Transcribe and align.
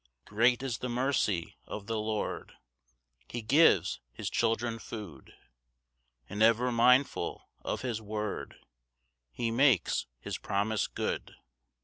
2 0.25 0.33
Great 0.33 0.63
is 0.63 0.79
the 0.79 0.89
mercy 0.89 1.57
of 1.67 1.85
the 1.85 1.99
Lord, 1.99 2.53
He 3.27 3.43
gives 3.43 3.99
his 4.11 4.31
children 4.31 4.79
food; 4.79 5.35
And 6.27 6.41
ever 6.41 6.71
mindful 6.71 7.47
of 7.61 7.83
his 7.83 8.01
word, 8.01 8.55
He 9.31 9.51
makes 9.51 10.07
his 10.19 10.39
promise 10.39 10.87
good. 10.87 11.35